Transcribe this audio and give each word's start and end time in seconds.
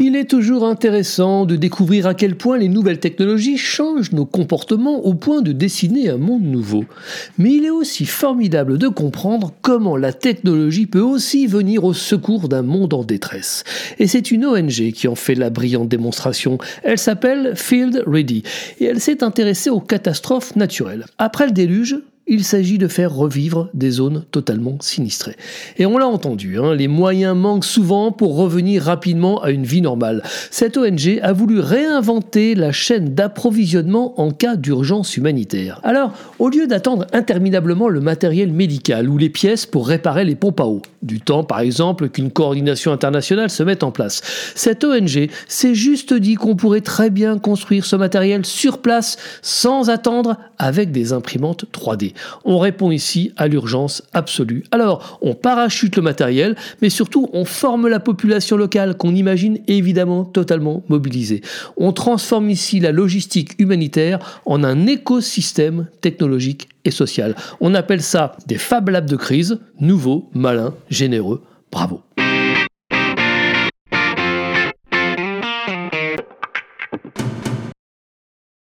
Il 0.00 0.16
est 0.16 0.28
toujours 0.28 0.66
intéressant 0.66 1.46
de 1.46 1.54
découvrir 1.54 2.08
à 2.08 2.14
quel 2.14 2.34
point 2.34 2.58
les 2.58 2.68
nouvelles 2.68 2.98
technologies 2.98 3.56
changent 3.56 4.10
nos 4.10 4.26
comportements 4.26 4.98
au 5.04 5.14
point 5.14 5.40
de 5.40 5.52
dessiner 5.52 6.10
un 6.10 6.16
monde 6.16 6.42
nouveau. 6.42 6.84
Mais 7.38 7.52
il 7.52 7.64
est 7.64 7.70
aussi 7.70 8.04
formidable 8.04 8.76
de 8.76 8.88
comprendre 8.88 9.52
comment 9.62 9.96
la 9.96 10.12
technologie 10.12 10.86
peut 10.86 11.00
aussi 11.00 11.46
venir 11.46 11.84
au 11.84 11.94
secours 11.94 12.48
d'un 12.48 12.62
monde 12.62 12.92
en 12.92 13.04
détresse. 13.04 13.62
Et 14.00 14.08
c'est 14.08 14.32
une 14.32 14.44
ONG 14.44 14.90
qui 14.92 15.06
en 15.06 15.14
fait 15.14 15.36
la 15.36 15.50
brillante 15.50 15.88
démonstration. 15.88 16.58
Elle 16.82 16.98
s'appelle 16.98 17.52
Field 17.54 18.02
Ready 18.04 18.42
et 18.80 18.86
elle 18.86 19.00
s'est 19.00 19.22
intéressée 19.22 19.70
aux 19.70 19.80
catastrophes 19.80 20.56
naturelles. 20.56 21.06
Après 21.18 21.46
le 21.46 21.52
déluge, 21.52 21.98
il 22.26 22.42
s'agit 22.42 22.78
de 22.78 22.88
faire 22.88 23.14
revivre 23.14 23.68
des 23.74 23.90
zones 23.90 24.24
totalement 24.30 24.78
sinistrées. 24.80 25.36
Et 25.76 25.84
on 25.84 25.98
l'a 25.98 26.06
entendu, 26.06 26.58
hein, 26.58 26.74
les 26.74 26.88
moyens 26.88 27.36
manquent 27.36 27.66
souvent 27.66 28.12
pour 28.12 28.36
revenir 28.36 28.84
rapidement 28.84 29.42
à 29.42 29.50
une 29.50 29.64
vie 29.64 29.82
normale. 29.82 30.22
Cette 30.50 30.76
ONG 30.78 31.20
a 31.22 31.32
voulu 31.32 31.60
réinventer 31.60 32.54
la 32.54 32.72
chaîne 32.72 33.14
d'approvisionnement 33.14 34.18
en 34.18 34.30
cas 34.30 34.56
d'urgence 34.56 35.16
humanitaire. 35.16 35.80
Alors, 35.82 36.12
au 36.38 36.48
lieu 36.48 36.66
d'attendre 36.66 37.06
interminablement 37.12 37.88
le 37.88 38.00
matériel 38.00 38.52
médical 38.52 39.08
ou 39.10 39.18
les 39.18 39.28
pièces 39.28 39.66
pour 39.66 39.86
réparer 39.86 40.24
les 40.24 40.34
pompes 40.34 40.60
à 40.60 40.66
eau, 40.66 40.80
du 41.02 41.20
temps 41.20 41.44
par 41.44 41.60
exemple 41.60 42.08
qu'une 42.08 42.30
coordination 42.30 42.92
internationale 42.92 43.50
se 43.50 43.62
mette 43.62 43.82
en 43.82 43.90
place, 43.90 44.22
cette 44.54 44.82
ONG 44.82 45.28
s'est 45.46 45.74
juste 45.74 46.14
dit 46.14 46.36
qu'on 46.36 46.56
pourrait 46.56 46.80
très 46.80 47.10
bien 47.10 47.38
construire 47.38 47.84
ce 47.84 47.96
matériel 47.96 48.46
sur 48.46 48.78
place 48.78 49.18
sans 49.42 49.90
attendre 49.90 50.38
avec 50.58 50.90
des 50.90 51.12
imprimantes 51.12 51.66
3D. 51.72 52.13
On 52.44 52.58
répond 52.58 52.90
ici 52.90 53.32
à 53.36 53.48
l'urgence 53.48 54.02
absolue. 54.12 54.64
Alors, 54.70 55.18
on 55.22 55.34
parachute 55.34 55.96
le 55.96 56.02
matériel, 56.02 56.56
mais 56.82 56.90
surtout, 56.90 57.28
on 57.32 57.44
forme 57.44 57.88
la 57.88 58.00
population 58.00 58.56
locale 58.56 58.96
qu'on 58.96 59.14
imagine 59.14 59.58
évidemment 59.66 60.24
totalement 60.24 60.82
mobilisée. 60.88 61.42
On 61.76 61.92
transforme 61.92 62.50
ici 62.50 62.80
la 62.80 62.92
logistique 62.92 63.54
humanitaire 63.58 64.42
en 64.46 64.64
un 64.64 64.86
écosystème 64.86 65.86
technologique 66.00 66.68
et 66.84 66.90
social. 66.90 67.34
On 67.60 67.74
appelle 67.74 68.02
ça 68.02 68.36
des 68.46 68.58
Fab 68.58 68.88
Labs 68.88 69.08
de 69.08 69.16
crise, 69.16 69.58
nouveaux, 69.80 70.28
malins, 70.34 70.74
généreux. 70.90 71.42
Bravo. 71.70 72.02